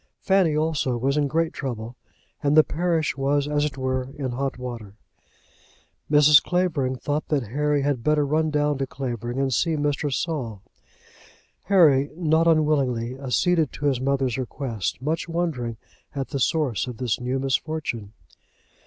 [0.19, 1.95] Fanny also was in great trouble,
[2.41, 4.95] and the parish was, as it were, in hot water.
[6.09, 6.41] Mrs.
[6.41, 10.11] Clavering thought that Harry had better run down to Clavering, and see Mr.
[10.11, 10.63] Saul.
[11.65, 15.77] Harry, not unwillingly, acceded to his mother's request, much wondering
[16.15, 18.13] at the source of this new misfortune.